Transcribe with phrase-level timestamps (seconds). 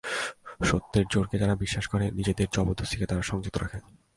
[0.63, 3.79] সত্যের জোরকে যারা বিশ্বাস করে নিজেদের জবরদস্তিকে তারা সংযত রাখে।